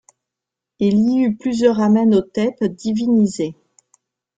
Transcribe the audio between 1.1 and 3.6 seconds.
y eut plusieurs Amenhotep divinisés.